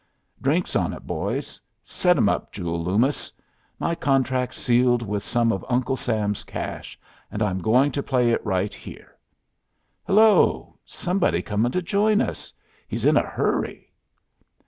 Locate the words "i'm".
7.43-7.59